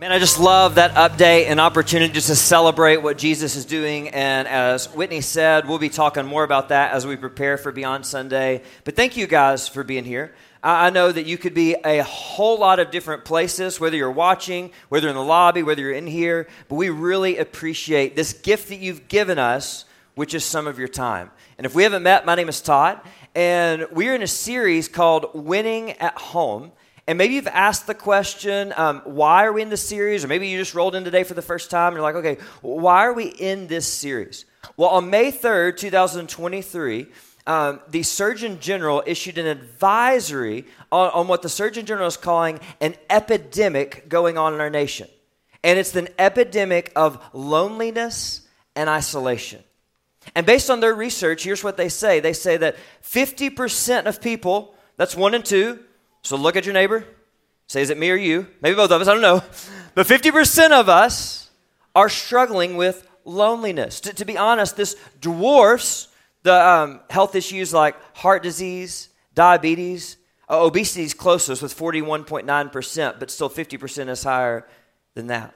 [0.00, 4.08] Man, I just love that update and opportunity just to celebrate what Jesus is doing.
[4.08, 8.06] And as Whitney said, we'll be talking more about that as we prepare for Beyond
[8.06, 8.62] Sunday.
[8.84, 10.34] But thank you guys for being here.
[10.62, 14.70] I know that you could be a whole lot of different places, whether you're watching,
[14.88, 18.78] whether in the lobby, whether you're in here, but we really appreciate this gift that
[18.78, 21.30] you've given us, which is some of your time.
[21.58, 23.02] And if we haven't met, my name is Todd,
[23.34, 26.72] and we're in a series called Winning at Home.
[27.10, 30.24] And maybe you've asked the question, um, why are we in this series?
[30.24, 32.40] Or maybe you just rolled in today for the first time and you're like, okay,
[32.62, 34.44] why are we in this series?
[34.76, 37.06] Well, on May 3rd, 2023,
[37.48, 42.60] um, the Surgeon General issued an advisory on, on what the Surgeon General is calling
[42.80, 45.08] an epidemic going on in our nation.
[45.64, 48.42] And it's an epidemic of loneliness
[48.76, 49.64] and isolation.
[50.36, 54.76] And based on their research, here's what they say they say that 50% of people,
[54.96, 55.80] that's one in two,
[56.22, 57.04] so look at your neighbor.
[57.66, 58.46] Say, is it me or you?
[58.60, 59.42] Maybe both of us, I don't know.
[59.94, 61.50] But 50% of us
[61.94, 64.00] are struggling with loneliness.
[64.00, 66.08] To, to be honest, this dwarfs
[66.42, 70.16] the um, health issues like heart disease, diabetes.
[70.48, 74.66] Uh, obesity is closest with 41.9%, but still 50% is higher
[75.14, 75.54] than that.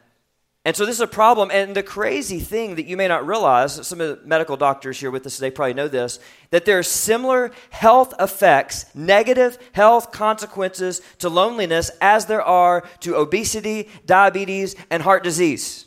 [0.66, 1.50] And so this is a problem.
[1.50, 5.10] And the crazy thing that you may not realize, some of the medical doctors here
[5.10, 6.18] with us today probably know this,
[6.50, 13.16] that there are similar health effects, negative health consequences to loneliness as there are to
[13.16, 15.86] obesity, diabetes, and heart disease.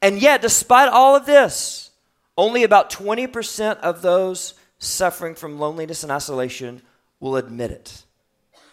[0.00, 1.90] And yet, despite all of this,
[2.38, 6.80] only about 20% of those suffering from loneliness and isolation
[7.20, 8.04] will admit it.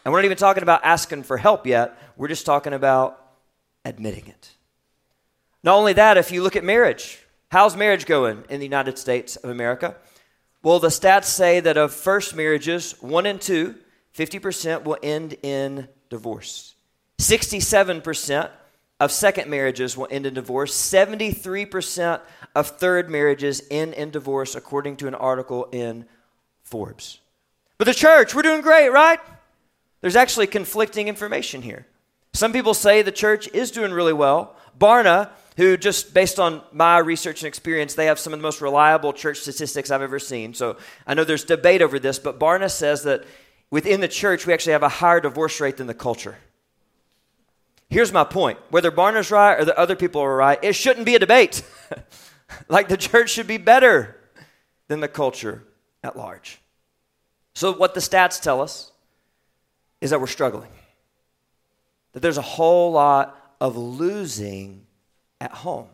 [0.04, 3.18] And we're not even talking about asking for help yet, we're just talking about
[3.86, 4.52] admitting it.
[5.64, 9.36] Not only that, if you look at marriage, how's marriage going in the United States
[9.36, 9.96] of America?
[10.64, 13.76] Well, the stats say that of first marriages, one in two,
[14.16, 16.76] 50% will end in divorce.
[17.20, 18.50] 67%
[19.00, 20.74] of second marriages will end in divorce.
[20.74, 22.22] 73%
[22.56, 26.06] of third marriages end in divorce, according to an article in
[26.64, 27.20] Forbes.
[27.78, 29.20] But the church, we're doing great, right?
[30.02, 31.88] There's actually conflicting information here.
[32.34, 34.56] Some people say the church is doing really well.
[34.80, 38.62] Barna who just based on my research and experience, they have some of the most
[38.62, 40.54] reliable church statistics I've ever seen.
[40.54, 43.26] So I know there's debate over this, but Barna says that
[43.70, 46.38] within the church, we actually have a higher divorce rate than the culture.
[47.90, 51.16] Here's my point whether Barna's right or the other people are right, it shouldn't be
[51.16, 51.64] a debate.
[52.70, 54.18] like the church should be better
[54.88, 55.64] than the culture
[56.02, 56.62] at large.
[57.54, 58.92] So, what the stats tell us
[60.00, 60.72] is that we're struggling,
[62.14, 64.88] that there's a whole lot of losing
[65.42, 65.88] at home.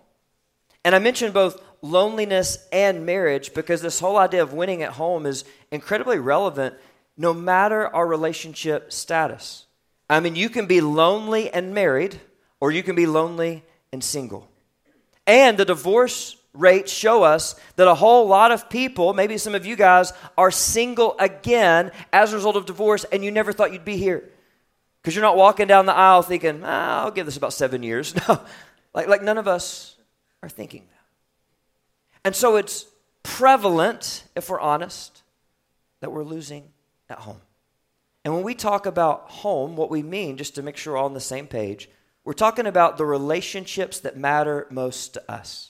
[0.84, 5.26] And I mentioned both loneliness and marriage because this whole idea of winning at home
[5.26, 6.76] is incredibly relevant
[7.18, 9.66] no matter our relationship status.
[10.10, 12.20] I mean, you can be lonely and married,
[12.60, 14.48] or you can be lonely and single.
[15.26, 19.66] And the divorce rates show us that a whole lot of people, maybe some of
[19.66, 23.86] you guys, are single again as a result of divorce, and you never thought you'd
[23.86, 24.24] be here.
[25.02, 28.14] Because you're not walking down the aisle thinking, ah, I'll give this about seven years.
[28.28, 28.42] No,
[28.98, 29.96] like, like none of us
[30.42, 32.26] are thinking that.
[32.26, 32.88] And so it's
[33.22, 35.22] prevalent, if we're honest,
[36.02, 36.70] that we're losing
[37.08, 37.42] at home.
[38.26, 41.06] And when we talk about home, what we mean, just to make sure we're all
[41.06, 41.90] on the same page,
[42.26, 45.70] we're talking about the relationships that matter most to us.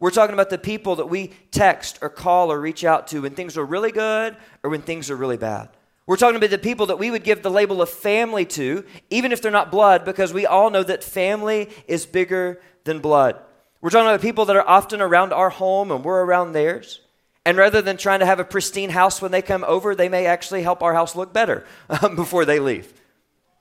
[0.00, 3.36] We're talking about the people that we text or call or reach out to when
[3.36, 5.68] things are really good or when things are really bad.
[6.06, 9.32] We're talking about the people that we would give the label of family to, even
[9.32, 13.40] if they're not blood, because we all know that family is bigger than blood.
[13.80, 17.00] We're talking about people that are often around our home and we're around theirs.
[17.44, 20.26] And rather than trying to have a pristine house when they come over, they may
[20.26, 22.92] actually help our house look better um, before they leave.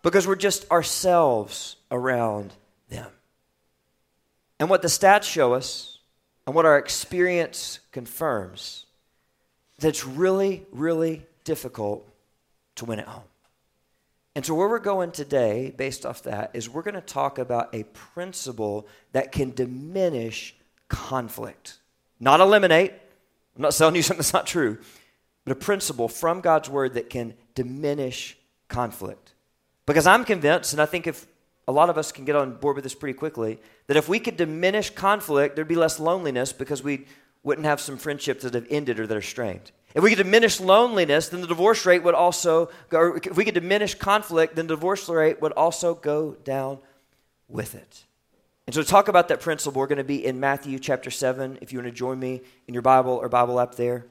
[0.03, 2.53] Because we're just ourselves around
[2.89, 3.09] them.
[4.59, 5.99] And what the stats show us,
[6.45, 8.85] and what our experience confirms,
[9.79, 12.07] that it's really, really difficult
[12.75, 13.23] to win at home.
[14.35, 17.73] And so, where we're going today, based off that, is we're going to talk about
[17.73, 20.55] a principle that can diminish
[20.89, 21.79] conflict,
[22.19, 22.91] not eliminate.
[23.55, 24.77] I'm not selling you something that's not true,
[25.45, 28.37] but a principle from God's word that can diminish
[28.67, 29.33] conflict.
[29.85, 31.25] Because I'm convinced, and I think if
[31.67, 34.19] a lot of us can get on board with this pretty quickly, that if we
[34.19, 37.05] could diminish conflict, there'd be less loneliness because we
[37.43, 39.71] wouldn't have some friendships that have ended or that are strained.
[39.95, 43.53] If we could diminish loneliness, then the divorce rate would also go, if we could
[43.53, 46.79] diminish conflict, then the divorce rate would also go down
[47.47, 48.03] with it.
[48.67, 51.59] And so to talk about that principle, we're going to be in Matthew chapter 7,
[51.61, 54.05] if you want to join me in your Bible or Bible app there.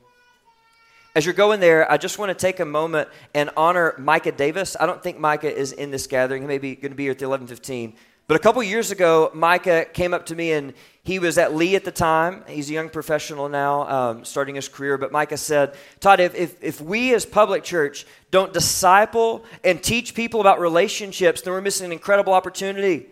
[1.14, 4.76] As you're going there, I just want to take a moment and honor Micah Davis.
[4.80, 6.42] I don't think Micah is in this gathering.
[6.42, 7.94] He may be going to be here at the 1115.
[8.26, 10.72] But a couple years ago, Micah came up to me and
[11.04, 12.44] he was at Lee at the time.
[12.48, 14.96] He's a young professional now, um, starting his career.
[14.96, 20.14] But Micah said, Todd, if, if, if we as public church don't disciple and teach
[20.14, 23.06] people about relationships, then we're missing an incredible opportunity.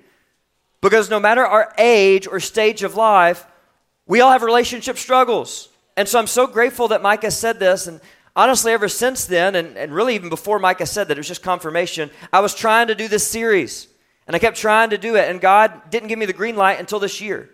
[0.81, 3.47] Because no matter our age or stage of life,
[4.07, 5.69] we all have relationship struggles.
[5.95, 7.87] And so I'm so grateful that Micah said this.
[7.87, 8.01] And
[8.35, 11.43] honestly, ever since then, and, and really even before Micah said that, it was just
[11.43, 13.87] confirmation, I was trying to do this series.
[14.27, 16.81] And I kept trying to do it, and God didn't give me the green light
[16.81, 17.51] until this year.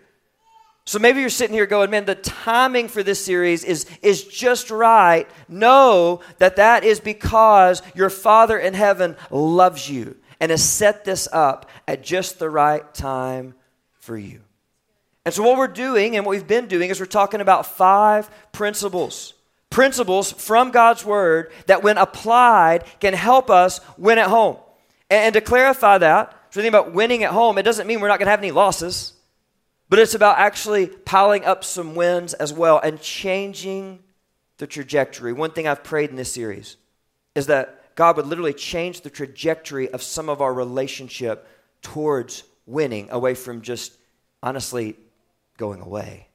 [0.89, 4.71] So maybe you're sitting here going, man, the timing for this series is, is just
[4.71, 5.27] right.
[5.47, 11.27] Know that that is because your Father in heaven loves you and has set this
[11.31, 13.53] up at just the right time
[13.99, 14.41] for you.
[15.25, 18.27] And so, what we're doing and what we've been doing is we're talking about five
[18.51, 19.35] principles.
[19.69, 24.57] Principles from God's Word that, when applied, can help us win at home.
[25.11, 28.07] And, and to clarify that, so think about winning at home, it doesn't mean we're
[28.07, 29.13] not going to have any losses,
[29.89, 33.99] but it's about actually piling up some wins as well and changing
[34.57, 35.33] the trajectory.
[35.33, 36.77] One thing I've prayed in this series
[37.35, 41.47] is that God would literally change the trajectory of some of our relationship
[41.81, 43.93] towards winning away from just
[44.43, 44.95] honestly
[45.57, 46.27] going away.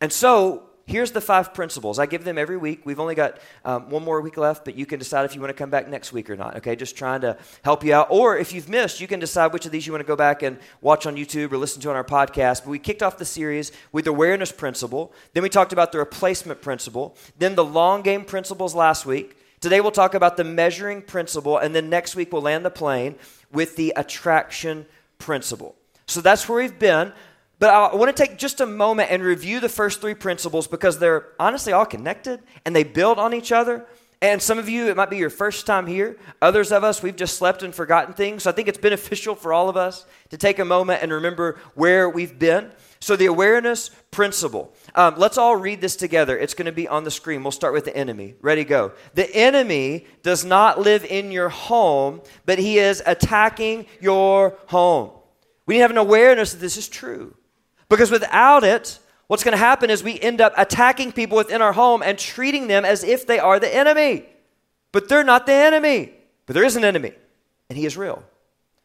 [0.00, 1.98] And so here's the five principles.
[1.98, 2.82] I give them every week.
[2.84, 5.50] We've only got um, one more week left, but you can decide if you want
[5.50, 6.56] to come back next week or not.
[6.56, 8.08] Okay, just trying to help you out.
[8.10, 10.42] Or if you've missed, you can decide which of these you want to go back
[10.42, 12.64] and watch on YouTube or listen to on our podcast.
[12.64, 15.12] But we kicked off the series with the awareness principle.
[15.32, 17.16] Then we talked about the replacement principle.
[17.38, 19.36] Then the long game principles last week.
[19.60, 23.14] Today we'll talk about the measuring principle, and then next week we'll land the plane
[23.50, 24.84] with the attraction
[25.18, 25.74] principle.
[26.06, 27.14] So that's where we've been.
[27.58, 30.98] But I want to take just a moment and review the first three principles because
[30.98, 33.86] they're honestly all connected and they build on each other.
[34.20, 36.16] And some of you, it might be your first time here.
[36.40, 38.44] Others of us, we've just slept and forgotten things.
[38.44, 41.58] So I think it's beneficial for all of us to take a moment and remember
[41.74, 42.70] where we've been.
[43.00, 44.72] So, the awareness principle.
[44.94, 46.38] Um, let's all read this together.
[46.38, 47.42] It's going to be on the screen.
[47.42, 48.34] We'll start with the enemy.
[48.40, 48.92] Ready, go.
[49.12, 55.10] The enemy does not live in your home, but he is attacking your home.
[55.66, 57.36] We need to have an awareness that this is true.
[57.88, 61.72] Because without it, what's going to happen is we end up attacking people within our
[61.72, 64.26] home and treating them as if they are the enemy.
[64.92, 66.12] But they're not the enemy.
[66.46, 67.12] But there is an enemy,
[67.68, 68.22] and he is real.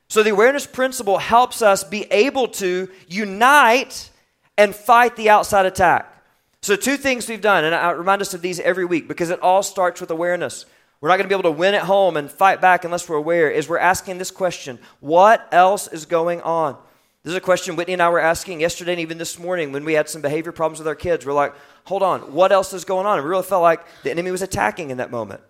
[0.08, 4.10] So the awareness principle helps us be able to unite
[4.58, 6.16] and fight the outside attack.
[6.62, 9.40] So, two things we've done, and I remind us of these every week because it
[9.40, 10.66] all starts with awareness.
[11.00, 13.16] We're not going to be able to win at home and fight back unless we're
[13.16, 13.50] aware.
[13.50, 16.78] Is we're asking this question What else is going on?
[17.24, 19.84] This is a question Whitney and I were asking yesterday and even this morning when
[19.84, 21.26] we had some behavior problems with our kids.
[21.26, 23.18] We're like, hold on, what else is going on?
[23.18, 25.42] And we really felt like the enemy was attacking in that moment.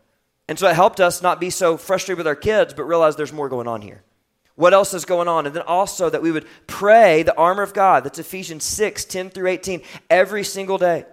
[0.47, 3.31] And so it helped us not be so frustrated with our kids, but realize there's
[3.31, 4.03] more going on here.
[4.55, 5.45] What else is going on?
[5.45, 8.03] And then also that we would pray the armor of God.
[8.03, 11.05] That's Ephesians 6, 10 through 18, every single day,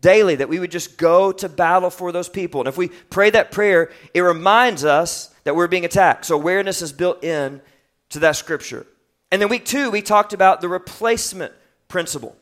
[0.00, 2.62] daily, that we would just go to battle for those people.
[2.62, 6.24] And if we pray that prayer, it reminds us that we're being attacked.
[6.24, 7.60] So awareness is built in
[8.08, 8.86] to that scripture.
[9.30, 11.52] And then week two, we talked about the replacement
[11.88, 12.36] principle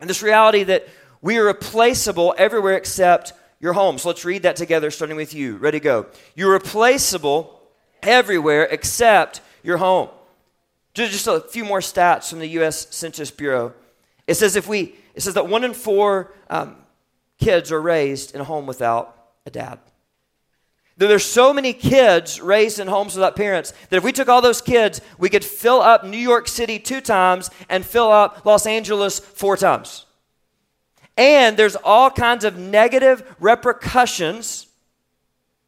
[0.00, 0.88] and this reality that
[1.20, 3.98] we are replaceable everywhere except your home.
[3.98, 5.56] So let's read that together, starting with you.
[5.56, 6.06] Ready, to go.
[6.34, 7.60] You're replaceable
[8.02, 10.08] everywhere except your home.
[10.94, 12.88] Just a few more stats from the U.S.
[12.94, 13.74] Census Bureau.
[14.26, 16.76] It says if we, it says that one in four um,
[17.38, 19.16] kids are raised in a home without
[19.46, 19.78] a dad.
[20.98, 24.60] There's so many kids raised in homes without parents that if we took all those
[24.60, 29.20] kids, we could fill up New York City two times and fill up Los Angeles
[29.20, 30.06] four times.
[31.16, 34.66] And there's all kinds of negative repercussions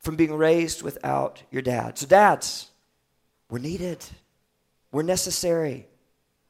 [0.01, 1.97] from being raised without your dad.
[1.97, 2.69] So, dads,
[3.49, 4.05] we're needed,
[4.91, 5.87] we're necessary.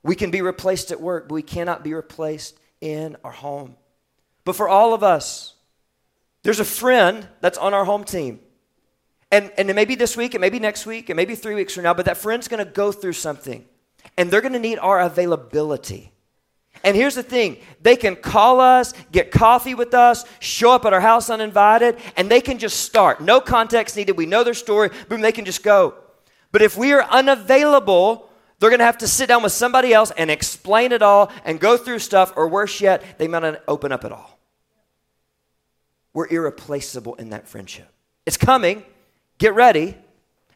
[0.02, 3.76] We can be replaced at work, but we cannot be replaced in our home.
[4.46, 5.54] But for all of us,
[6.42, 8.40] there's a friend that's on our home team
[9.30, 11.34] and, and it may be this week, it may be next week, it may be
[11.34, 13.64] three weeks from now, but that friend's to go through something.
[14.16, 16.12] And they're to need our availability.
[16.82, 20.92] And here's the thing they can call us, get coffee with us, show up at
[20.92, 23.20] our house uninvited, and they can just start.
[23.20, 24.16] No context needed.
[24.16, 25.94] We know their story, boom, they can just go.
[26.52, 30.10] But if we are unavailable, they're going to have to sit down with somebody else
[30.16, 33.92] and explain it all and go through stuff, or worse yet, they might not open
[33.92, 34.38] up at all.
[36.12, 37.88] We're irreplaceable in that friendship.
[38.26, 38.84] It's coming,
[39.40, 39.96] get ready,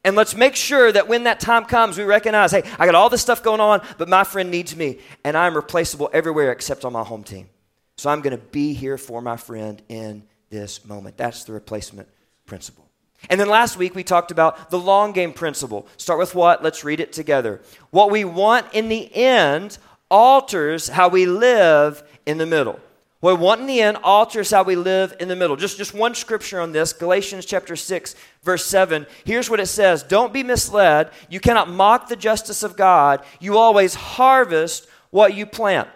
[0.05, 3.09] and let's make sure that when that time comes, we recognize hey, I got all
[3.11, 6.93] this stuff going on, but my friend needs me, and I'm replaceable everywhere except on
[6.93, 7.49] my home team.
[7.97, 11.17] So I'm going to be here for my friend in this moment.
[11.17, 12.09] That's the replacement
[12.47, 12.89] principle.
[13.31, 15.89] And then last week we talked about the long game principle.
[15.97, 16.63] Start with what?
[16.63, 17.63] Let's read it together.
[17.91, 19.79] What we want in the end
[20.11, 22.79] alters how we live in the middle.
[23.25, 25.57] What we want in the end alters how we live in the middle.
[25.57, 29.07] Just, just one scripture on this Galatians chapter 6, verse 7.
[29.25, 31.11] Here's what it says Don't be misled.
[31.31, 33.25] You cannot mock the justice of God.
[33.41, 35.89] You always harvest what you plant.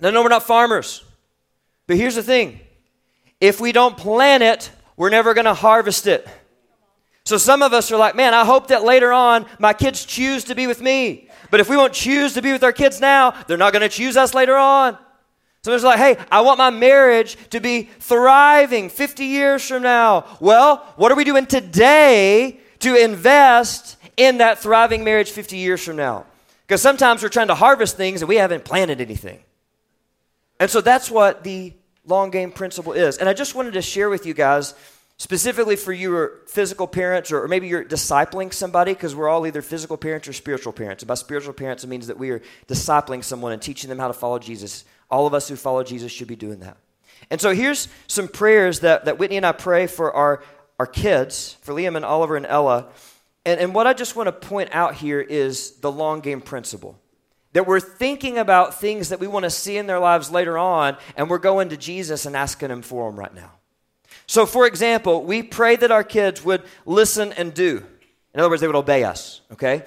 [0.00, 1.02] Now, no, we're not farmers.
[1.88, 2.60] But here's the thing
[3.40, 6.24] if we don't plant it, we're never going to harvest it.
[7.24, 10.44] So some of us are like, man, I hope that later on my kids choose
[10.44, 11.28] to be with me.
[11.50, 13.88] But if we won't choose to be with our kids now, they're not going to
[13.88, 14.96] choose us later on.
[15.64, 20.26] So it's like, hey, I want my marriage to be thriving 50 years from now.
[20.38, 25.96] Well, what are we doing today to invest in that thriving marriage 50 years from
[25.96, 26.26] now?
[26.66, 29.40] Because sometimes we're trying to harvest things and we haven't planted anything.
[30.60, 31.72] And so that's what the
[32.04, 33.16] long game principle is.
[33.16, 34.74] And I just wanted to share with you guys
[35.16, 39.96] specifically for your physical parents or, maybe you're discipling somebody because we're all either physical
[39.96, 43.52] parents or spiritual parents and by spiritual parents it means that we are discipling someone
[43.52, 46.36] and teaching them how to follow jesus all of us who follow jesus should be
[46.36, 46.76] doing that
[47.30, 50.42] and so here's some prayers that, that whitney and i pray for our,
[50.78, 52.86] our kids for liam and oliver and ella
[53.44, 56.98] and, and what i just want to point out here is the long game principle
[57.52, 60.96] that we're thinking about things that we want to see in their lives later on
[61.16, 63.52] and we're going to jesus and asking him for them right now
[64.26, 67.84] so, for example, we pray that our kids would listen and do.
[68.32, 69.84] In other words, they would obey us, okay?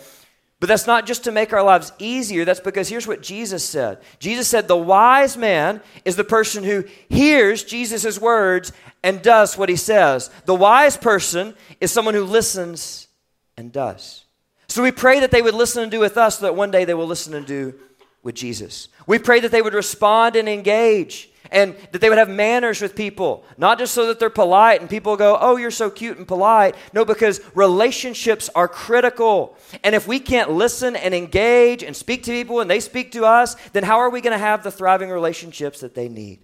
[0.59, 2.43] But that's not just to make our lives easier.
[2.43, 6.83] That's because here's what Jesus said Jesus said, The wise man is the person who
[7.09, 8.71] hears Jesus' words
[9.03, 10.31] and does what he says.
[10.45, 13.07] The wise person is someone who listens
[13.55, 14.25] and does.
[14.67, 16.85] So we pray that they would listen and do with us so that one day
[16.85, 17.75] they will listen and do
[18.23, 18.89] with Jesus.
[19.05, 22.95] We pray that they would respond and engage and that they would have manners with
[22.95, 26.27] people, not just so that they're polite and people go, Oh, you're so cute and
[26.27, 26.75] polite.
[26.93, 29.57] No, because relationships are critical.
[29.83, 33.25] And if we can't listen and engage and speak to people and they speak to
[33.25, 36.39] us, then how are we going to have the thriving relationships that they need?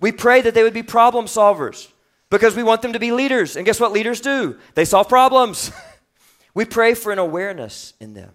[0.00, 1.88] We pray that they would be problem solvers
[2.30, 3.56] because we want them to be leaders.
[3.56, 4.56] And guess what leaders do?
[4.74, 5.72] They solve problems.
[6.54, 8.32] we pray for an awareness in them,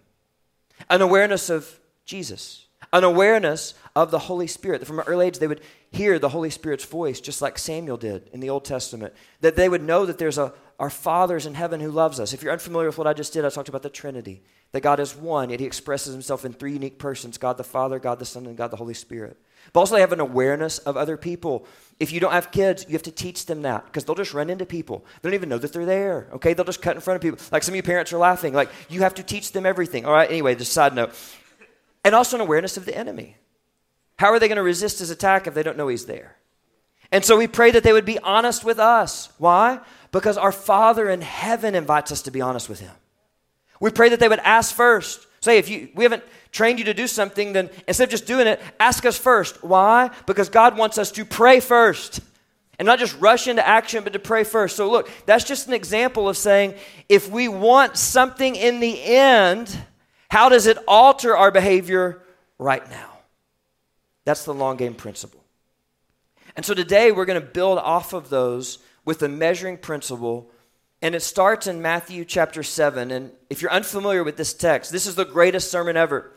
[0.90, 4.86] an awareness of Jesus, an awareness of the Holy Spirit.
[4.86, 5.62] From an early age, they would
[5.96, 9.14] hear the Holy Spirit's voice, just like Samuel did in the Old Testament.
[9.42, 12.34] That they would know that there's a our fathers in heaven who loves us.
[12.34, 14.44] If you're unfamiliar with what I just did, I talked about the Trinity.
[14.72, 17.98] That God is one, yet He expresses Himself in three unique persons God the Father,
[17.98, 19.38] God the Son, and God the Holy Spirit.
[19.72, 21.66] But also, they have an awareness of other people.
[22.00, 24.50] If you don't have kids, you have to teach them that because they'll just run
[24.50, 25.06] into people.
[25.22, 26.54] They don't even know that they're there, okay?
[26.54, 27.40] They'll just cut in front of people.
[27.52, 28.54] Like some of you parents are laughing.
[28.54, 30.06] Like, you have to teach them everything.
[30.06, 31.16] All right, anyway, just side note.
[32.04, 33.38] And also an awareness of the enemy.
[34.18, 36.36] How are they going to resist his attack if they don't know he's there?
[37.12, 39.30] And so we pray that they would be honest with us.
[39.38, 39.80] Why?
[40.12, 42.92] Because our Father in heaven invites us to be honest with him.
[43.80, 45.28] We pray that they would ask first.
[45.42, 48.48] Say, if you, we haven't trained you to do something, then instead of just doing
[48.48, 49.64] it, ask us first.
[49.64, 50.10] Why?
[50.26, 52.22] Because God wants us to pray first.
[52.80, 54.76] And not just rush into action, but to pray first.
[54.76, 56.74] So, look, that's just an example of saying
[57.08, 59.78] if we want something in the end,
[60.30, 62.22] how does it alter our behavior
[62.58, 63.15] right now?
[64.26, 65.44] That's the long game principle.
[66.56, 70.52] And so today we're going to build off of those with the measuring principle.
[71.02, 73.12] And it starts in Matthew chapter 7.
[73.12, 76.32] And if you're unfamiliar with this text, this is the greatest sermon ever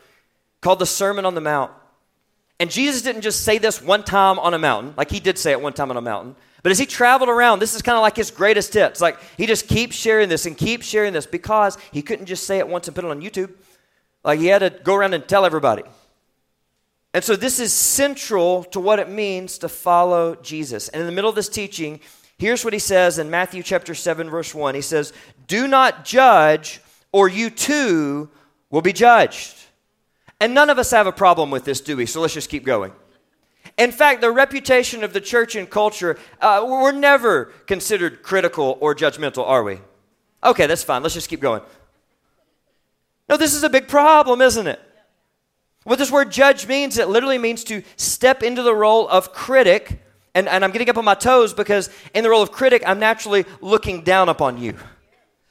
[0.61, 1.71] called the Sermon on the Mount.
[2.59, 5.51] And Jesus didn't just say this one time on a mountain, like he did say
[5.51, 6.35] it one time on a mountain.
[6.61, 8.99] But as he traveled around, this is kind of like his greatest hits.
[8.99, 12.59] Like he just keeps sharing this and keeps sharing this because he couldn't just say
[12.59, 13.53] it once and put it on YouTube.
[14.25, 15.83] Like he had to go around and tell everybody.
[17.13, 20.89] And so this is central to what it means to follow Jesus.
[20.89, 21.99] And in the middle of this teaching,
[22.37, 24.75] here's what he says in Matthew chapter 7 verse 1.
[24.75, 25.11] He says,
[25.47, 28.29] "Do not judge or you too
[28.69, 29.55] will be judged."
[30.39, 32.05] And none of us have a problem with this, do we?
[32.05, 32.93] So let's just keep going.
[33.77, 38.95] In fact, the reputation of the church and culture, uh, we're never considered critical or
[38.95, 39.79] judgmental, are we?
[40.43, 41.01] Okay, that's fine.
[41.01, 41.61] Let's just keep going.
[43.27, 44.79] No, this is a big problem, isn't it?
[45.83, 50.01] What this word judge means, it literally means to step into the role of critic.
[50.35, 52.99] And, and I'm getting up on my toes because in the role of critic, I'm
[52.99, 54.75] naturally looking down upon you.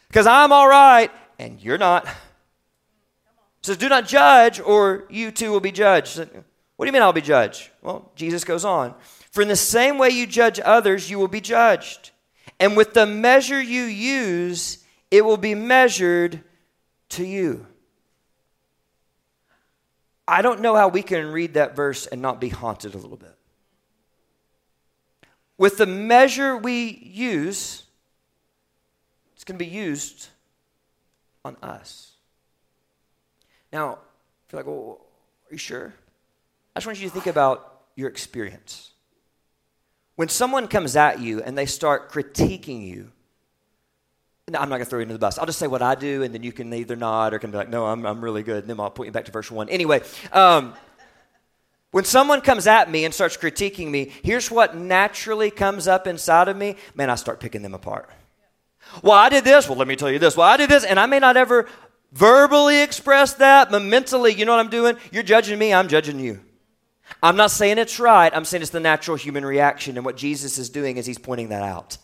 [0.08, 2.06] Because I'm all right and you're not.
[2.06, 6.18] It says, Do not judge, or you too will be judged.
[6.18, 7.70] What do you mean I'll be judged?
[7.82, 8.94] Well, Jesus goes on.
[9.30, 12.10] For in the same way you judge others, you will be judged.
[12.60, 16.42] And with the measure you use, it will be measured
[17.10, 17.66] to you.
[20.28, 23.16] I don't know how we can read that verse and not be haunted a little
[23.16, 23.34] bit.
[25.56, 27.82] With the measure we use,
[29.34, 30.28] it's going to be used
[31.44, 32.12] on us.
[33.72, 33.98] Now,
[34.46, 35.00] if you're like, well,
[35.50, 35.94] are you sure?
[36.76, 38.92] I just want you to think about your experience.
[40.16, 43.12] When someone comes at you and they start critiquing you,
[44.54, 45.38] I'm not going to throw you into the bus.
[45.38, 47.56] I'll just say what I do, and then you can either nod or can be
[47.56, 48.64] like, no, I'm, I'm really good.
[48.64, 49.68] And then I'll point you back to verse 1.
[49.68, 50.02] Anyway,
[50.32, 50.74] um,
[51.90, 56.48] when someone comes at me and starts critiquing me, here's what naturally comes up inside
[56.48, 56.76] of me.
[56.94, 58.10] Man, I start picking them apart.
[59.02, 59.68] Well, I did this.
[59.68, 60.36] Well, let me tell you this.
[60.36, 60.84] Well, I did this.
[60.84, 61.66] And I may not ever
[62.12, 64.96] verbally express that, but mentally, you know what I'm doing?
[65.12, 66.40] You're judging me, I'm judging you.
[67.22, 68.32] I'm not saying it's right.
[68.34, 69.96] I'm saying it's the natural human reaction.
[69.96, 71.96] And what Jesus is doing is he's pointing that out.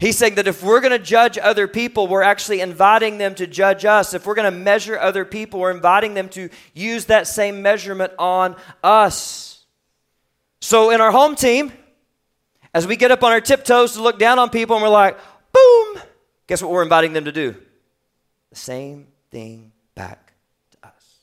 [0.00, 3.46] He's saying that if we're going to judge other people, we're actually inviting them to
[3.46, 4.14] judge us.
[4.14, 8.14] If we're going to measure other people, we're inviting them to use that same measurement
[8.18, 9.62] on us.
[10.62, 11.70] So in our home team,
[12.72, 15.18] as we get up on our tiptoes to look down on people and we're like,
[15.52, 16.02] boom,
[16.46, 17.54] guess what we're inviting them to do?
[18.48, 20.32] The same thing back
[20.70, 21.16] to us.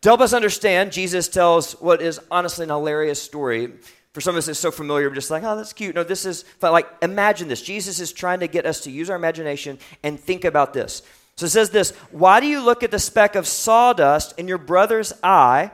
[0.00, 3.74] To help us understand, Jesus tells what is honestly an hilarious story.
[4.18, 5.94] For some of us, it's so familiar, we're just like, oh, that's cute.
[5.94, 7.62] No, this is like, imagine this.
[7.62, 11.02] Jesus is trying to get us to use our imagination and think about this.
[11.36, 14.58] So it says this Why do you look at the speck of sawdust in your
[14.58, 15.70] brother's eye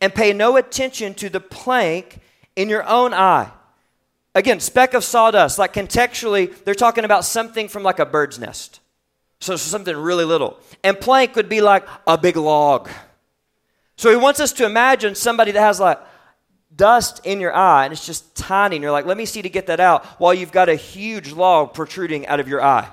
[0.00, 2.20] and pay no attention to the plank
[2.54, 3.50] in your own eye?
[4.32, 8.78] Again, speck of sawdust, like contextually, they're talking about something from like a bird's nest.
[9.40, 10.60] So something really little.
[10.84, 12.88] And plank would be like a big log.
[13.96, 15.98] So he wants us to imagine somebody that has like
[16.74, 18.76] dust in your eye and it's just tiny.
[18.76, 21.32] And you're like, let me see to get that out while you've got a huge
[21.32, 22.88] log protruding out of your eye.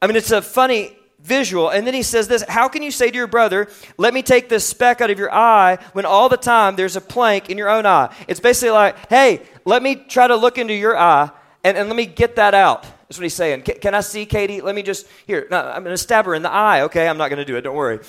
[0.00, 1.70] I mean, it's a funny visual.
[1.70, 3.68] And then he says this How can you say to your brother,
[3.98, 7.00] let me take this speck out of your eye when all the time there's a
[7.00, 8.14] plank in your own eye?
[8.28, 11.30] It's basically like, hey, let me try to look into your eye
[11.64, 12.82] and, and let me get that out.
[12.82, 13.62] That's what he's saying.
[13.62, 14.60] Can, can I see Katie?
[14.60, 16.82] Let me just, here, no, I'm going to stab her in the eye.
[16.82, 17.62] Okay, I'm not going to do it.
[17.62, 18.00] Don't worry.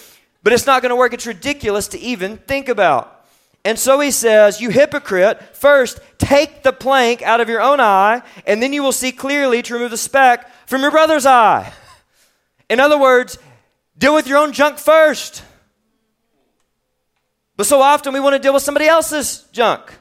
[0.44, 1.14] But it's not going to work.
[1.14, 3.17] It's ridiculous to even think about.
[3.68, 8.22] And so he says, You hypocrite, first take the plank out of your own eye,
[8.46, 11.74] and then you will see clearly to remove the speck from your brother's eye.
[12.70, 13.38] In other words,
[13.98, 15.44] deal with your own junk first.
[17.58, 19.94] But so often we want to deal with somebody else's junk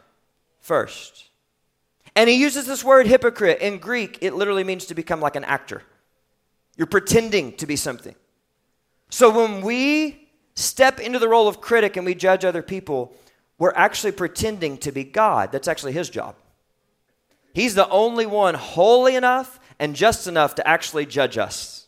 [0.61, 1.29] first.
[2.15, 3.59] And he uses this word hypocrite.
[3.59, 5.83] In Greek, it literally means to become like an actor.
[6.77, 8.15] You're pretending to be something.
[9.11, 13.13] So when we step into the role of critic and we judge other people,
[13.59, 15.53] we're actually pretending to be God.
[15.53, 16.37] That's actually his job.
[17.55, 21.87] He's the only one holy enough and just enough to actually judge us.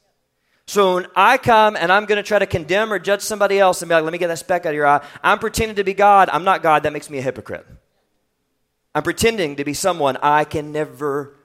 [0.66, 3.80] So when I come and I'm going to try to condemn or judge somebody else
[3.80, 5.84] and be like, let me get that speck out of your eye, I'm pretending to
[5.84, 6.28] be God.
[6.30, 6.82] I'm not God.
[6.82, 7.66] That makes me a hypocrite.
[8.94, 11.36] I'm pretending to be someone I can never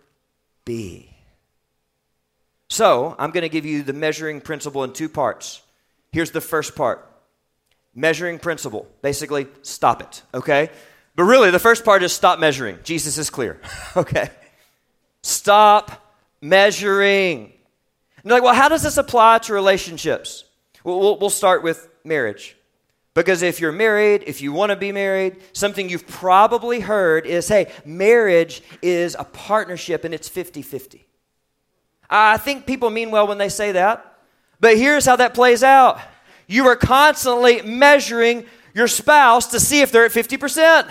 [0.65, 1.09] be.
[2.69, 5.61] So, I'm going to give you the measuring principle in two parts.
[6.11, 7.07] Here's the first part
[7.95, 8.87] measuring principle.
[9.01, 10.69] Basically, stop it, okay?
[11.15, 12.79] But really, the first part is stop measuring.
[12.83, 13.59] Jesus is clear,
[13.95, 14.29] okay?
[15.21, 17.53] Stop measuring.
[18.23, 20.45] And like, well, how does this apply to relationships?
[20.83, 22.55] Well, we'll, we'll start with marriage.
[23.13, 27.47] Because if you're married, if you want to be married, something you've probably heard is
[27.47, 31.05] hey, marriage is a partnership and it's 50 50.
[32.09, 34.17] I think people mean well when they say that,
[34.59, 35.99] but here's how that plays out
[36.47, 40.89] you are constantly measuring your spouse to see if they're at 50%.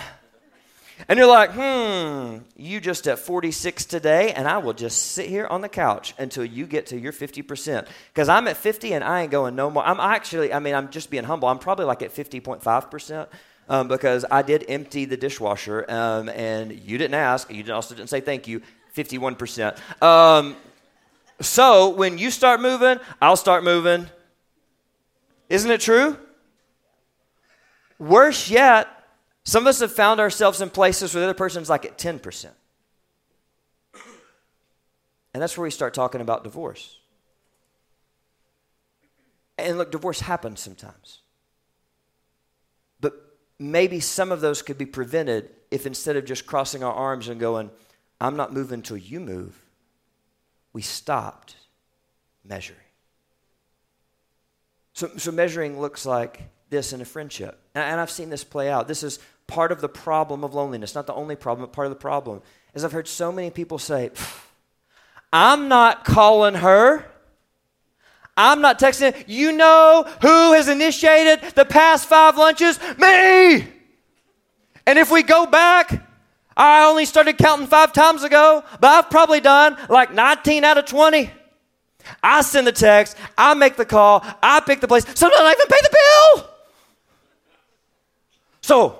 [1.07, 5.45] And you're like, hmm, you just at 46 today, and I will just sit here
[5.47, 7.87] on the couch until you get to your 50%.
[8.13, 9.83] Because I'm at 50 and I ain't going no more.
[9.85, 11.49] I'm actually, I mean, I'm just being humble.
[11.49, 13.27] I'm probably like at 50.5%.
[13.69, 17.49] Um, because I did empty the dishwasher, um, and you didn't ask.
[17.49, 18.61] You also didn't say thank you.
[18.93, 20.01] 51%.
[20.01, 20.57] Um,
[21.39, 24.07] so when you start moving, I'll start moving.
[25.49, 26.17] Isn't it true?
[27.99, 28.87] Worse yet,
[29.43, 32.49] some of us have found ourselves in places where the other person's like at 10%.
[35.33, 36.99] And that's where we start talking about divorce.
[39.57, 41.21] And look, divorce happens sometimes.
[42.99, 43.13] But
[43.59, 47.39] maybe some of those could be prevented if instead of just crossing our arms and
[47.39, 47.71] going,
[48.21, 49.59] I'm not moving until you move,
[50.71, 51.55] we stopped
[52.45, 52.79] measuring.
[54.93, 57.59] So, so measuring looks like this in a friendship.
[57.75, 58.87] And, and I've seen this play out.
[58.87, 61.91] This is part of the problem of loneliness, not the only problem, but part of
[61.91, 62.41] the problem.
[62.73, 64.11] Is I've heard so many people say,
[65.31, 67.05] I'm not calling her.
[68.35, 69.23] I'm not texting.
[69.27, 72.79] You know who has initiated the past five lunches?
[72.97, 73.67] Me.
[74.85, 76.07] And if we go back,
[76.57, 80.85] I only started counting five times ago, but I've probably done like 19 out of
[80.85, 81.31] 20.
[82.21, 85.05] I send the text, I make the call, I pick the place.
[85.15, 86.49] Sometimes I even pay the bill.
[88.61, 88.99] So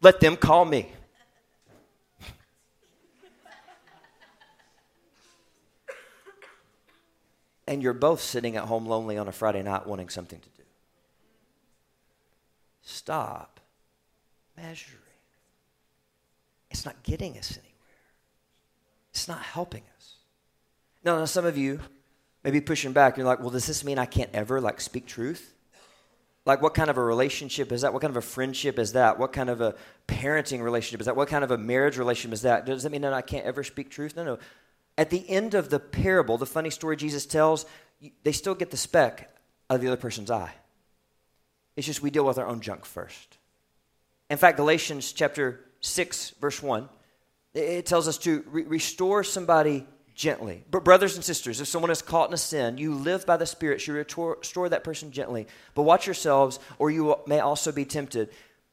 [0.00, 0.90] let them call me.
[7.70, 10.64] and you're both sitting at home lonely on a Friday night wanting something to do.
[12.82, 13.60] Stop
[14.56, 14.98] measuring.
[16.68, 17.70] It's not getting us anywhere.
[19.12, 20.14] It's not helping us.
[21.04, 21.80] Now, now some of you
[22.44, 23.16] may be pushing back.
[23.16, 25.54] You're like, well, does this mean I can't ever like speak truth?
[26.46, 27.92] Like, what kind of a relationship is that?
[27.92, 29.18] What kind of a friendship is that?
[29.18, 29.74] What kind of a
[30.08, 31.14] parenting relationship is that?
[31.14, 32.64] What kind of a marriage relationship is that?
[32.64, 34.16] Does that mean that I can't ever speak truth?
[34.16, 34.38] No, no.
[34.96, 37.66] At the end of the parable, the funny story Jesus tells,
[38.24, 39.30] they still get the speck
[39.68, 40.52] out of the other person's eye.
[41.76, 43.38] It's just we deal with our own junk first.
[44.28, 46.88] In fact, Galatians chapter 6, verse 1,
[47.54, 49.86] it tells us to re- restore somebody
[50.20, 50.62] gently.
[50.70, 53.46] But, brothers and sisters, if someone is caught in a sin, you live by the
[53.46, 55.46] Spirit, you restore that person gently.
[55.74, 58.28] But watch yourselves, or you may also be tempted.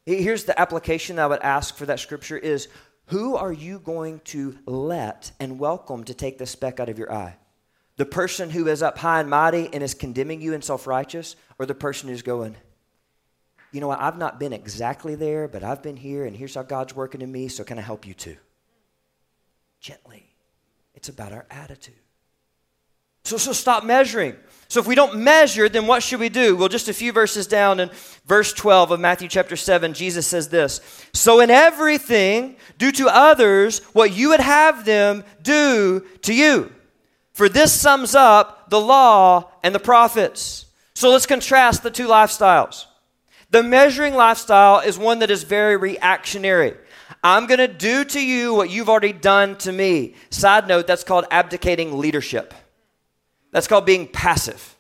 [0.05, 2.67] Here's the application that I would ask for that scripture is
[3.05, 7.13] who are you going to let and welcome to take the speck out of your
[7.13, 7.37] eye?
[7.95, 11.37] The person who is up high and mighty and is condemning you and self righteous,
[11.57, 12.57] or the person who's going,
[13.71, 16.63] you know what, I've not been exactly there, but I've been here, and here's how
[16.63, 18.35] God's working in me, so can I help you too?
[19.79, 20.36] Gently.
[20.97, 21.93] It's about our attitude.
[23.23, 24.35] So, so stop measuring.
[24.67, 26.55] So if we don't measure, then what should we do?
[26.55, 27.91] Well, just a few verses down in
[28.25, 30.81] verse 12 of Matthew chapter 7, Jesus says this
[31.13, 36.71] So in everything, do to others what you would have them do to you.
[37.31, 40.65] For this sums up the law and the prophets.
[40.95, 42.85] So let's contrast the two lifestyles.
[43.51, 46.75] The measuring lifestyle is one that is very reactionary.
[47.23, 50.15] I'm going to do to you what you've already done to me.
[50.29, 52.53] Side note, that's called abdicating leadership.
[53.51, 54.75] That's called being passive.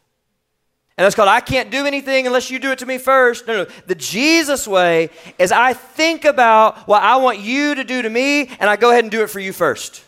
[0.97, 3.47] And that's called I can't do anything unless you do it to me first.
[3.47, 3.69] No, no.
[3.85, 8.47] The Jesus way is I think about what I want you to do to me
[8.59, 10.03] and I go ahead and do it for you first.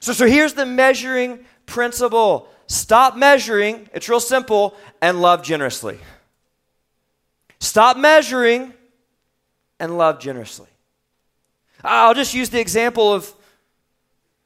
[0.00, 5.98] So, so here's the measuring principle stop measuring, it's real simple, and love generously.
[7.60, 8.72] Stop measuring
[9.78, 10.68] and love generously.
[11.84, 13.32] I'll just use the example of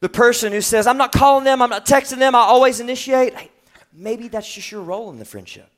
[0.01, 3.35] the person who says, I'm not calling them, I'm not texting them, I always initiate,
[3.35, 3.51] hey,
[3.93, 5.69] maybe that's just your role in the friendship.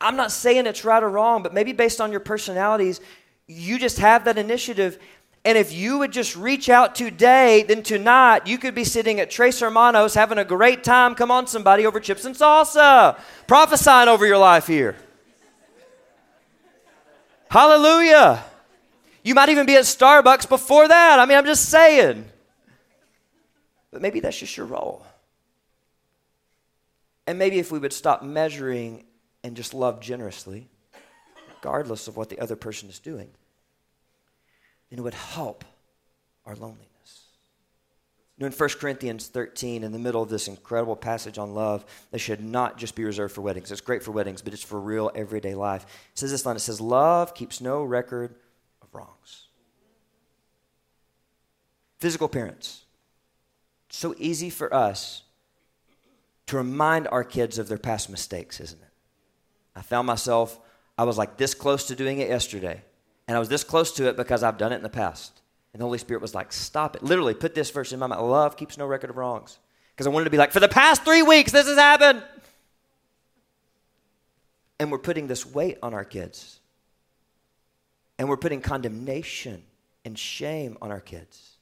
[0.00, 3.00] I'm not saying it's right or wrong, but maybe based on your personalities,
[3.46, 4.98] you just have that initiative.
[5.44, 9.30] And if you would just reach out today, then tonight you could be sitting at
[9.30, 11.14] Tres Hermanos having a great time.
[11.14, 13.18] Come on, somebody, over chips and salsa.
[13.46, 14.96] Prophesying over your life here.
[17.52, 18.42] Hallelujah.
[19.22, 21.18] You might even be at Starbucks before that.
[21.18, 22.24] I mean, I'm just saying.
[23.90, 25.04] But maybe that's just your role.
[27.26, 29.04] And maybe if we would stop measuring
[29.44, 30.66] and just love generously,
[31.56, 33.28] regardless of what the other person is doing,
[34.88, 35.62] then it would help
[36.46, 36.91] our loneliness.
[38.42, 42.18] Know, in 1 Corinthians 13, in the middle of this incredible passage on love, that
[42.18, 43.70] should not just be reserved for weddings.
[43.70, 45.84] It's great for weddings, but it's for real everyday life.
[45.84, 48.34] It says this line it says, Love keeps no record
[48.82, 49.46] of wrongs.
[52.00, 52.84] Physical parents
[53.90, 55.22] so easy for us
[56.46, 58.88] to remind our kids of their past mistakes, isn't it?
[59.76, 60.58] I found myself,
[60.98, 62.82] I was like this close to doing it yesterday.
[63.28, 65.41] And I was this close to it because I've done it in the past.
[65.72, 67.02] And the Holy Spirit was like, stop it.
[67.02, 69.58] Literally, put this verse in my mind love keeps no record of wrongs.
[69.94, 72.22] Because I wanted to be like, for the past three weeks, this has happened.
[74.78, 76.60] And we're putting this weight on our kids.
[78.18, 79.62] And we're putting condemnation
[80.04, 81.56] and shame on our kids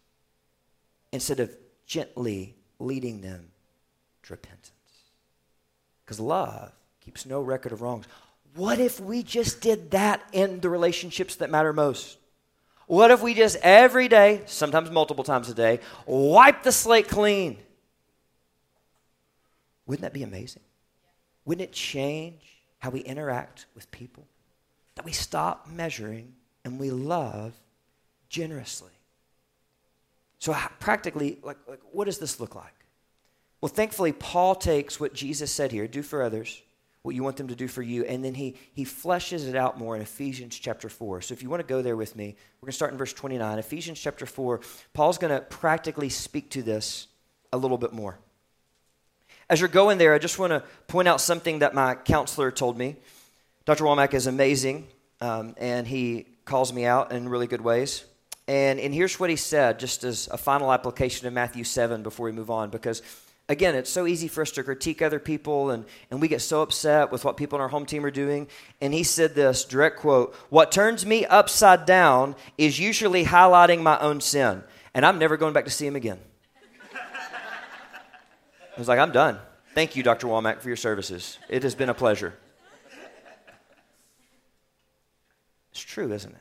[1.12, 1.54] instead of
[1.86, 3.50] gently leading them
[4.22, 4.70] to repentance.
[6.04, 8.06] Because love keeps no record of wrongs.
[8.54, 12.16] What if we just did that in the relationships that matter most?
[12.90, 17.56] What if we just every day, sometimes multiple times a day, wipe the slate clean?
[19.86, 20.62] Wouldn't that be amazing?
[21.44, 22.42] Wouldn't it change
[22.80, 24.26] how we interact with people?
[24.96, 26.32] That we stop measuring
[26.64, 27.52] and we love
[28.28, 28.90] generously.
[30.40, 32.74] So, practically, like, like, what does this look like?
[33.60, 36.60] Well, thankfully, Paul takes what Jesus said here do for others
[37.02, 39.78] what you want them to do for you, and then he, he fleshes it out
[39.78, 41.22] more in Ephesians chapter 4.
[41.22, 43.12] So, if you want to go there with me, we're going to start in verse
[43.12, 43.58] 29.
[43.58, 44.60] Ephesians chapter 4,
[44.92, 47.08] Paul's going to practically speak to this
[47.52, 48.18] a little bit more.
[49.48, 52.76] As you're going there, I just want to point out something that my counselor told
[52.76, 52.96] me.
[53.64, 53.84] Dr.
[53.84, 54.86] Womack is amazing,
[55.20, 58.04] um, and he calls me out in really good ways.
[58.46, 62.26] And, and here's what he said, just as a final application of Matthew 7 before
[62.26, 63.00] we move on, because
[63.50, 66.62] again, it's so easy for us to critique other people, and, and we get so
[66.62, 68.46] upset with what people in our home team are doing.
[68.80, 73.98] And he said this direct quote What turns me upside down is usually highlighting my
[73.98, 74.62] own sin,
[74.94, 76.18] and I'm never going back to see him again.
[76.94, 79.38] I was like, I'm done.
[79.74, 80.28] Thank you, Dr.
[80.28, 81.38] Womack, for your services.
[81.48, 82.34] It has been a pleasure.
[85.72, 86.40] It's true, isn't it?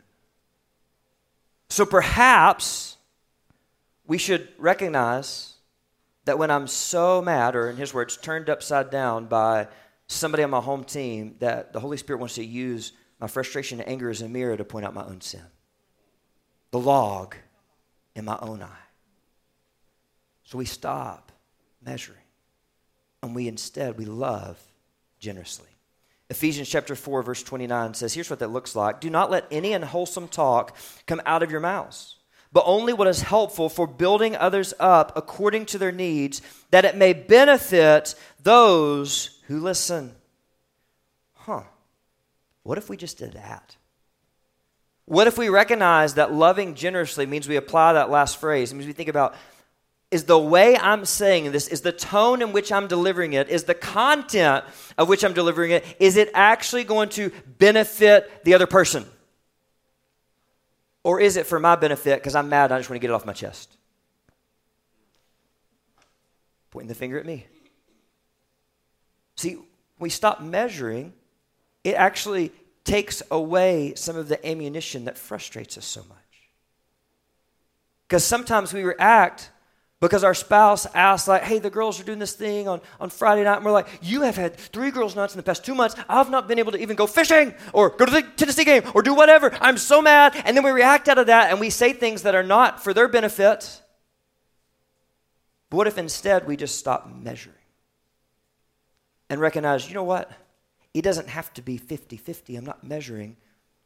[1.70, 2.98] So perhaps
[4.08, 5.49] we should recognize
[6.30, 9.68] that when I'm so mad, or in his words, turned upside down by
[10.06, 13.90] somebody on my home team, that the Holy Spirit wants to use my frustration and
[13.90, 15.42] anger as a mirror to point out my own sin,
[16.70, 17.34] the log
[18.16, 18.86] in my own eye.
[20.44, 21.32] So we stop
[21.84, 22.20] measuring,
[23.24, 24.62] and we instead we love
[25.18, 25.70] generously.
[26.30, 29.74] Ephesians chapter 4 verse 29 says here's what that looks like do not let any
[29.74, 32.19] unwholesome talk come out of your mouths
[32.52, 36.96] but only what is helpful for building others up according to their needs, that it
[36.96, 40.16] may benefit those who listen.
[41.34, 41.64] Huh.
[42.64, 43.76] What if we just did that?
[45.06, 48.72] What if we recognize that loving generously means we apply that last phrase?
[48.72, 49.36] It means we think about
[50.12, 53.66] is the way I'm saying this, is the tone in which I'm delivering it, is
[53.66, 54.66] the content
[54.98, 59.06] of which I'm delivering it, is it actually going to benefit the other person?
[61.04, 63.14] Or is it for my benefit because I'm mad I just want to get it
[63.14, 63.78] off my chest?
[66.72, 67.46] Pointing the finger at me.
[69.38, 69.58] See,
[69.98, 71.14] we stop measuring,
[71.84, 72.52] it actually
[72.84, 76.18] takes away some of the ammunition that frustrates us so much.
[78.08, 79.52] Because sometimes we react
[80.00, 83.44] because our spouse asks, like, hey, the girls are doing this thing on, on Friday
[83.44, 83.58] night.
[83.58, 85.96] And we're like, you have had three girls' nights in the past two months.
[86.08, 89.02] I've not been able to even go fishing or go to the Tennessee game or
[89.02, 89.54] do whatever.
[89.60, 90.42] I'm so mad.
[90.46, 92.94] And then we react out of that and we say things that are not for
[92.94, 93.82] their benefit.
[95.70, 97.56] But what if instead we just stop measuring
[99.30, 100.32] and recognize, you know what?
[100.94, 102.56] It doesn't have to be 50 50.
[102.56, 103.36] I'm not measuring.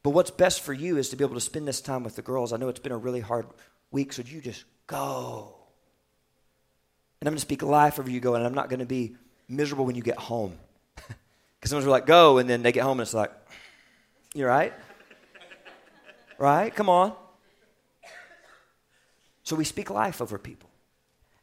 [0.04, 2.22] But what's best for you is to be able to spend this time with the
[2.22, 2.54] girls.
[2.54, 3.48] I know it's been a really hard
[3.90, 5.63] week, so you just go
[7.24, 9.16] and I'm going to speak life over you go, and I'm not going to be
[9.48, 10.58] miserable when you get home.
[11.58, 13.32] Because someone's like, go, and then they get home, and it's like,
[14.34, 14.74] you're right?
[16.38, 16.76] right?
[16.76, 17.14] Come on.
[19.44, 20.70] So we speak life over people.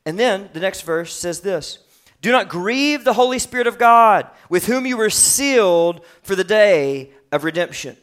[0.05, 1.79] And then the next verse says this
[2.21, 6.45] Do not grieve the Holy Spirit of God, with whom you were sealed for the
[6.45, 7.97] day of redemption.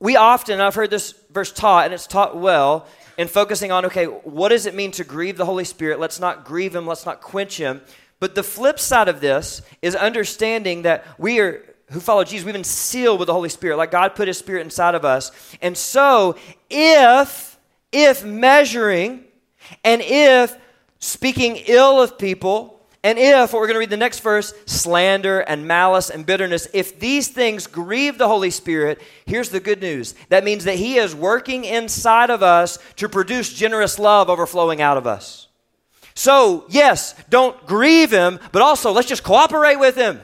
[0.00, 4.06] We often, I've heard this verse taught, and it's taught well, and focusing on, okay,
[4.06, 6.00] what does it mean to grieve the Holy Spirit?
[6.00, 7.82] Let's not grieve him, let's not quench him.
[8.20, 12.54] But the flip side of this is understanding that we are who follow Jesus, we've
[12.54, 13.76] been sealed with the Holy Spirit.
[13.76, 15.30] Like God put his spirit inside of us.
[15.60, 16.36] And so
[16.70, 17.58] if
[17.92, 19.24] if measuring
[19.84, 20.56] and if
[20.98, 25.40] speaking ill of people and if, what we're going to read the next verse, slander
[25.40, 30.14] and malice and bitterness, if these things grieve the Holy Spirit, here's the good news.
[30.28, 34.96] That means that He is working inside of us to produce generous love overflowing out
[34.96, 35.48] of us.
[36.14, 40.20] So, yes, don't grieve Him, but also let's just cooperate with Him.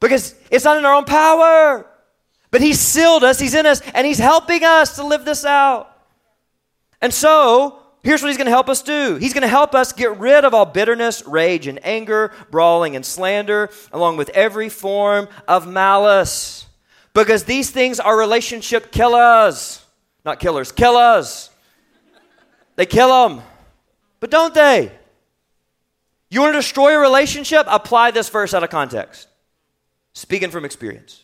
[0.00, 1.86] Because it's not in our own power.
[2.50, 5.94] But He's sealed us, He's in us, and He's helping us to live this out.
[7.02, 9.16] And so, Here's what he's going to help us do.
[9.16, 13.06] He's going to help us get rid of all bitterness, rage, and anger, brawling, and
[13.06, 16.66] slander, along with every form of malice.
[17.14, 19.84] Because these things are relationship killers.
[20.24, 21.50] Not killers, killers.
[22.74, 23.42] They kill them.
[24.18, 24.90] But don't they?
[26.30, 27.66] You want to destroy a relationship?
[27.68, 29.28] Apply this verse out of context.
[30.14, 31.22] Speaking from experience.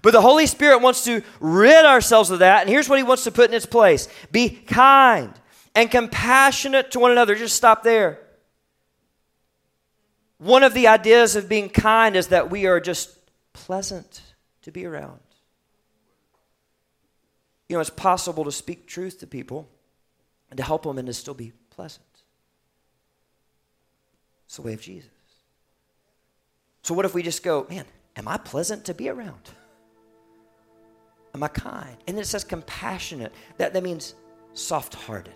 [0.00, 3.24] But the Holy Spirit wants to rid ourselves of that, and here's what He wants
[3.24, 5.34] to put in its place be kind
[5.74, 7.34] and compassionate to one another.
[7.34, 8.18] Just stop there.
[10.38, 13.16] One of the ideas of being kind is that we are just
[13.52, 14.22] pleasant
[14.62, 15.20] to be around.
[17.68, 19.68] You know, it's possible to speak truth to people
[20.50, 22.04] and to help them and to still be pleasant.
[24.46, 25.08] It's the way of Jesus.
[26.82, 27.84] So, what if we just go, man,
[28.16, 29.50] am I pleasant to be around?
[31.34, 31.96] Am I kind?
[32.06, 33.32] And then it says compassionate.
[33.56, 34.14] That, that means
[34.52, 35.34] soft hearted.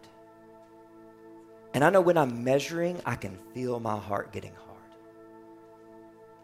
[1.75, 4.67] And I know when I'm measuring, I can feel my heart getting hard.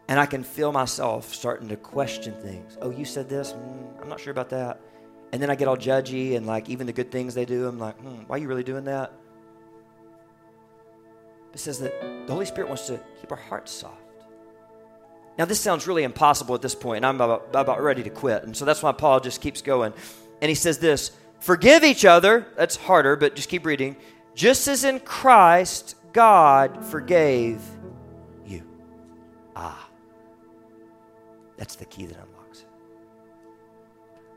[0.08, 2.76] And I can feel myself starting to question things.
[2.80, 3.52] Oh, you said this?
[3.52, 4.80] Mm, I'm not sure about that.
[5.32, 7.78] And then I get all judgy and like even the good things they do, I'm
[7.78, 9.12] like, hmm, why are you really doing that?
[11.54, 14.01] It says that the Holy Spirit wants to keep our hearts soft.
[15.38, 18.44] Now, this sounds really impossible at this point, and I'm about, about ready to quit.
[18.44, 19.94] And so that's why Paul just keeps going.
[20.40, 22.46] and he says this Forgive each other.
[22.56, 23.96] That's harder, but just keep reading.
[24.34, 27.60] Just as in Christ, God forgave
[28.46, 28.62] you.
[29.56, 29.88] Ah.
[31.56, 32.66] That's the key that unlocks it.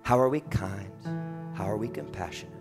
[0.04, 0.92] How are we kind?
[1.54, 2.54] How are we compassionate?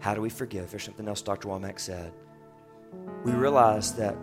[0.00, 0.70] How do we forgive?
[0.70, 1.48] There's something else Dr.
[1.48, 2.12] Womack said.
[3.24, 4.16] We realize that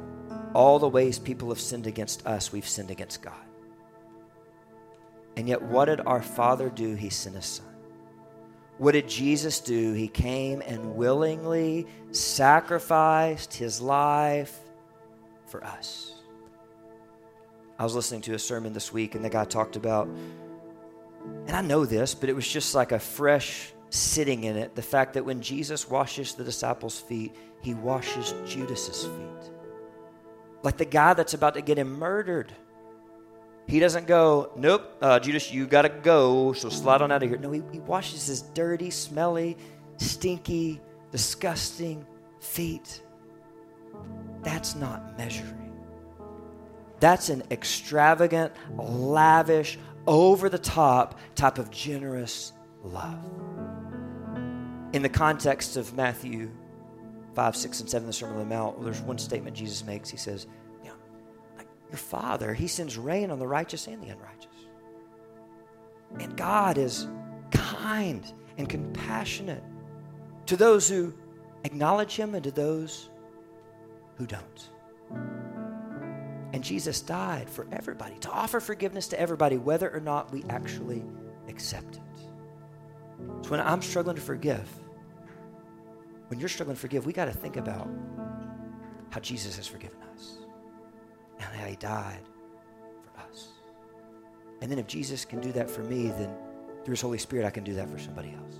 [0.54, 3.34] all the ways people have sinned against us, we've sinned against God.
[5.36, 6.94] And yet, what did our Father do?
[6.96, 7.66] He sent His Son.
[8.78, 9.94] What did Jesus do?
[9.94, 14.60] He came and willingly sacrificed His life
[15.48, 16.14] for us.
[17.80, 21.62] I was listening to a sermon this week, and the guy talked about, and I
[21.62, 25.24] know this, but it was just like a fresh sitting in it the fact that
[25.24, 29.52] when Jesus washes the disciples' feet, he washes Judas's feet.
[30.64, 32.52] Like the guy that's about to get him murdered.
[33.68, 37.30] He doesn't go, nope, uh, Judas, you got to go, so slide on out of
[37.30, 37.38] here.
[37.38, 39.58] No, he, he washes his dirty, smelly,
[39.98, 42.06] stinky, disgusting
[42.40, 43.02] feet.
[44.42, 45.74] That's not measuring.
[47.00, 52.52] That's an extravagant, lavish, over the top type of generous
[52.84, 53.24] love.
[54.92, 56.52] In the context of Matthew
[57.36, 60.10] 5, 6, and 7, the Sermon on the Mount, there's one statement Jesus makes.
[60.10, 60.48] He says,
[61.94, 64.48] your Father, He sends rain on the righteous and the unrighteous.
[66.20, 67.08] And God is
[67.52, 68.26] kind
[68.58, 69.64] and compassionate
[70.48, 71.14] to those who
[71.66, 73.12] acknowledge Him and to those
[74.18, 74.70] who don't.
[76.52, 81.04] And Jesus died for everybody, to offer forgiveness to everybody, whether or not we actually
[81.48, 82.02] accept it.
[83.44, 84.68] So when I'm struggling to forgive,
[86.28, 87.88] when you're struggling to forgive, we got to think about
[89.10, 90.38] how Jesus has forgiven us
[91.40, 92.22] and how he died
[93.04, 93.50] for us.
[94.62, 96.34] And then if Jesus can do that for me, then
[96.84, 98.56] through his Holy Spirit, I can do that for somebody else.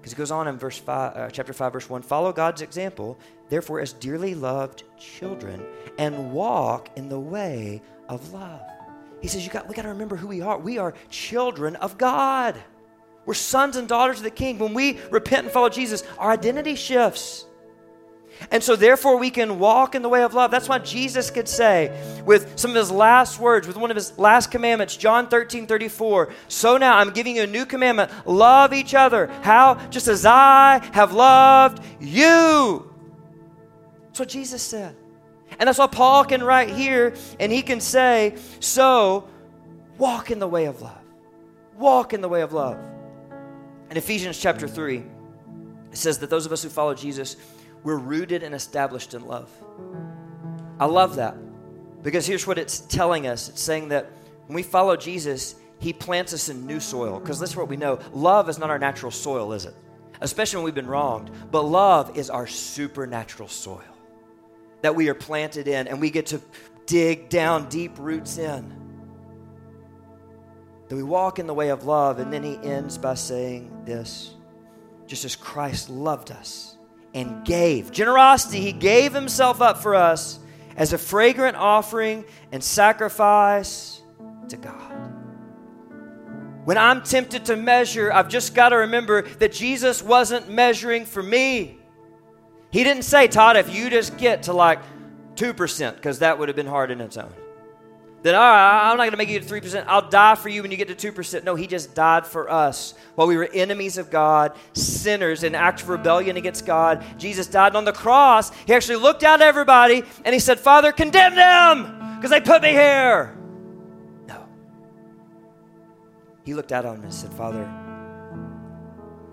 [0.00, 3.18] Because it goes on in verse five, uh, chapter 5, verse 1 follow God's example,
[3.48, 5.64] therefore, as dearly loved children,
[5.98, 8.60] and walk in the way of love.
[9.22, 10.58] He says, you got, we got to remember who we are.
[10.58, 12.62] We are children of God.
[13.26, 14.58] We're sons and daughters of the King.
[14.58, 17.46] When we repent and follow Jesus, our identity shifts.
[18.50, 20.50] And so, therefore, we can walk in the way of love.
[20.50, 24.18] That's why Jesus could say, with some of his last words, with one of his
[24.18, 28.94] last commandments, John 13 34, So now I'm giving you a new commandment love each
[28.94, 29.28] other.
[29.42, 29.74] How?
[29.88, 32.92] Just as I have loved you.
[34.06, 34.96] That's what Jesus said.
[35.58, 39.28] And that's why Paul can write here and he can say, So
[39.96, 40.98] walk in the way of love.
[41.76, 42.78] Walk in the way of love.
[43.94, 45.04] In Ephesians chapter 3,
[45.92, 47.36] it says that those of us who follow Jesus,
[47.84, 49.48] we're rooted and established in love.
[50.80, 51.36] I love that
[52.02, 54.10] because here's what it's telling us it's saying that
[54.46, 57.20] when we follow Jesus, he plants us in new soil.
[57.20, 59.76] Because this is what we know love is not our natural soil, is it?
[60.20, 61.30] Especially when we've been wronged.
[61.52, 63.80] But love is our supernatural soil
[64.82, 66.40] that we are planted in and we get to
[66.86, 68.83] dig down deep roots in.
[70.88, 72.18] That we walk in the way of love.
[72.18, 74.34] And then he ends by saying this
[75.06, 76.76] just as Christ loved us
[77.14, 77.90] and gave.
[77.90, 80.38] Generosity, he gave himself up for us
[80.76, 84.02] as a fragrant offering and sacrifice
[84.48, 84.92] to God.
[86.64, 91.22] When I'm tempted to measure, I've just got to remember that Jesus wasn't measuring for
[91.22, 91.78] me.
[92.70, 94.80] He didn't say, Todd, if you just get to like
[95.36, 97.32] 2%, because that would have been hard in its own
[98.24, 99.84] then all right, I'm not going to make you to 3%.
[99.86, 101.44] I'll die for you when you get to 2%.
[101.44, 102.94] No, he just died for us.
[103.16, 107.76] While we were enemies of God, sinners, in act of rebellion against God, Jesus died
[107.76, 108.50] on the cross.
[108.64, 112.62] He actually looked out at everybody and he said, Father, condemn them because they put
[112.62, 113.36] me here.
[114.26, 114.48] No.
[116.46, 117.70] He looked out on them and said, Father,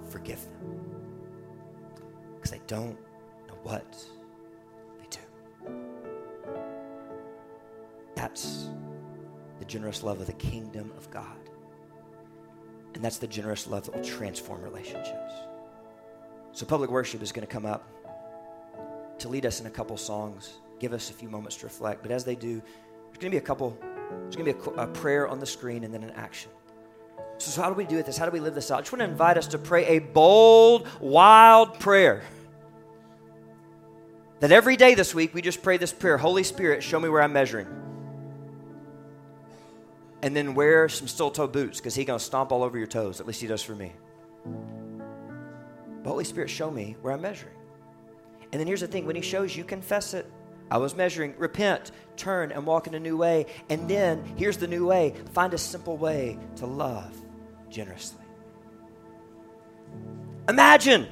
[0.09, 0.81] forgive them
[2.35, 2.97] because they don't
[3.47, 4.05] know what
[4.99, 5.19] they do.
[8.15, 8.67] That's
[9.71, 11.25] generous love of the kingdom of God.
[12.93, 15.33] And that's the generous love that will transform relationships.
[16.51, 17.87] So, public worship is going to come up
[19.19, 22.01] to lead us in a couple songs, give us a few moments to reflect.
[22.01, 23.77] But as they do, there's going to be a couple,
[24.23, 26.51] there's going to be a, a prayer on the screen and then an action.
[27.37, 28.17] So, so, how do we do this?
[28.17, 28.79] How do we live this out?
[28.79, 32.23] I just want to invite us to pray a bold, wild prayer.
[34.41, 37.21] That every day this week we just pray this prayer Holy Spirit, show me where
[37.21, 37.80] I'm measuring
[40.23, 42.87] and then wear some steel toe boots because he's going to stomp all over your
[42.87, 43.19] toes.
[43.19, 43.93] At least he does for me.
[46.05, 47.55] Holy Spirit, show me where I'm measuring.
[48.51, 50.29] And then here's the thing when he shows you, confess it.
[50.69, 51.35] I was measuring.
[51.37, 53.45] Repent, turn, and walk in a new way.
[53.69, 57.13] And then here's the new way find a simple way to love
[57.69, 58.23] generously.
[60.47, 61.07] Imagine,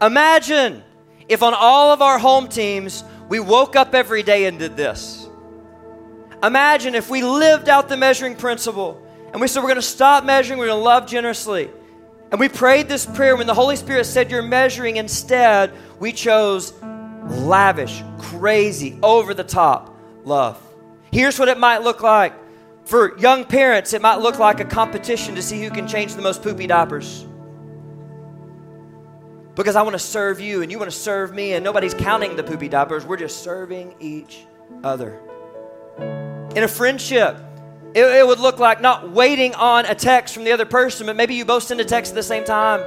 [0.00, 0.82] imagine
[1.28, 5.25] if on all of our home teams we woke up every day and did this.
[6.46, 10.24] Imagine if we lived out the measuring principle and we said we're going to stop
[10.24, 11.68] measuring, we're going to love generously.
[12.30, 16.72] And we prayed this prayer when the Holy Spirit said you're measuring instead, we chose
[17.24, 20.60] lavish, crazy, over the top love.
[21.10, 22.32] Here's what it might look like.
[22.84, 26.22] For young parents, it might look like a competition to see who can change the
[26.22, 27.26] most poopy diapers.
[29.56, 32.36] Because I want to serve you and you want to serve me, and nobody's counting
[32.36, 33.04] the poopy diapers.
[33.04, 34.44] We're just serving each
[34.84, 35.20] other.
[36.56, 37.36] In a friendship,
[37.94, 41.14] it, it, would look like not waiting on a text from the other person, but
[41.14, 42.80] maybe you both send a text at the same time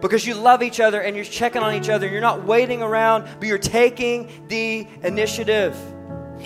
[0.00, 2.06] because you love each other and you're checking on each other.
[2.06, 5.76] You're not waiting around, but you're taking the initiative.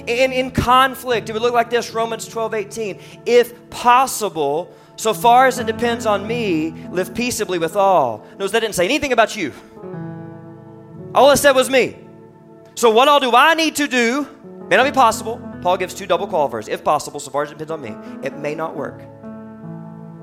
[0.07, 3.01] In, in conflict, it would look like this Romans 12 18.
[3.27, 8.25] If possible, so far as it depends on me, live peaceably with all.
[8.33, 9.53] Notice that didn't say anything about you.
[11.15, 11.99] All it said was me.
[12.77, 14.27] So, what all do I need to do?
[14.71, 15.47] May not be possible.
[15.63, 16.69] Paul gives two double qualifiers.
[16.69, 19.03] If possible, so far as it depends on me, it may not work.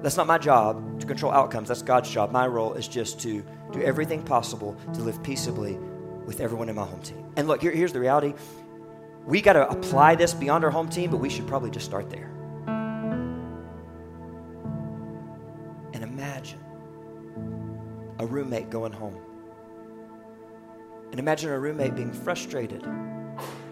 [0.02, 1.68] That's not my job to control outcomes.
[1.68, 2.32] That's God's job.
[2.32, 5.78] My role is just to do everything possible to live peaceably
[6.26, 7.26] with everyone in my home team.
[7.36, 8.34] And look, here, here's the reality.
[9.26, 12.10] We got to apply this beyond our home team, but we should probably just start
[12.10, 12.32] there.
[15.94, 16.60] And imagine
[18.20, 19.18] a roommate going home.
[21.12, 22.86] And imagine a roommate being frustrated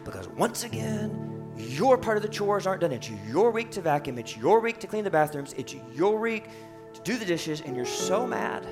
[0.03, 2.91] because once again, your part of the chores aren't done.
[2.91, 4.17] It's your week to vacuum.
[4.17, 5.53] It's your week to clean the bathrooms.
[5.53, 6.49] It's your week
[6.93, 8.67] to do the dishes, and you're so mad.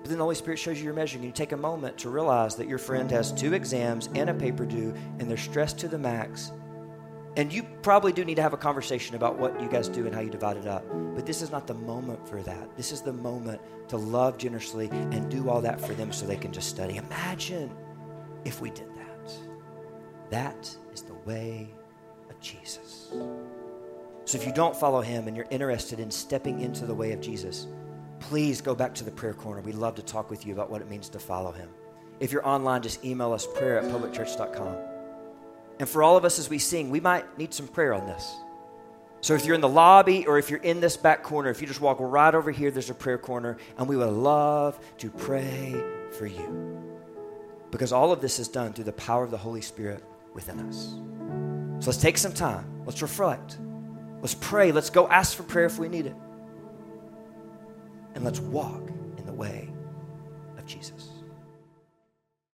[0.00, 1.24] But then the Holy Spirit shows you your measuring.
[1.24, 4.66] You take a moment to realize that your friend has two exams and a paper
[4.66, 6.52] due, and they're stressed to the max.
[7.36, 10.14] And you probably do need to have a conversation about what you guys do and
[10.14, 10.84] how you divide it up.
[11.14, 12.76] But this is not the moment for that.
[12.76, 16.36] This is the moment to love generously and do all that for them so they
[16.36, 16.96] can just study.
[16.96, 17.74] Imagine
[18.44, 19.32] if we did that.
[20.30, 21.68] That is the way
[22.30, 23.12] of Jesus.
[24.24, 27.20] So if you don't follow him and you're interested in stepping into the way of
[27.20, 27.66] Jesus,
[28.20, 29.60] please go back to the prayer corner.
[29.60, 31.68] We'd love to talk with you about what it means to follow him.
[32.20, 34.76] If you're online, just email us prayer at publicchurch.com.
[35.80, 38.34] And for all of us as we sing, we might need some prayer on this.
[39.20, 41.66] So if you're in the lobby or if you're in this back corner, if you
[41.66, 45.74] just walk right over here, there's a prayer corner, and we would love to pray
[46.12, 46.82] for you.
[47.70, 50.04] Because all of this is done through the power of the Holy Spirit
[50.34, 50.96] within us.
[51.82, 52.82] So let's take some time.
[52.84, 53.58] Let's reflect.
[54.20, 54.72] Let's pray.
[54.72, 56.16] Let's go ask for prayer if we need it.
[58.14, 59.70] And let's walk in the way
[60.58, 61.13] of Jesus.